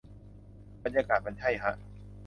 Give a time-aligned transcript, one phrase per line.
[0.83, 1.73] บรรยากาศมันใช่ฮะ